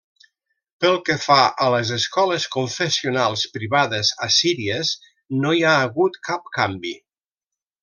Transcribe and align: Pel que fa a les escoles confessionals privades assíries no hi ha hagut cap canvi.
Pel 0.85 0.95
que 1.09 1.17
fa 1.25 1.35
a 1.65 1.67
les 1.75 1.91
escoles 1.97 2.47
confessionals 2.55 3.45
privades 3.59 4.11
assíries 4.29 4.95
no 5.45 5.53
hi 5.59 5.63
ha 5.69 5.77
hagut 5.85 6.19
cap 6.31 6.51
canvi. 6.61 6.97